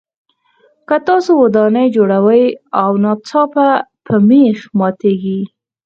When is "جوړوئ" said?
1.95-2.43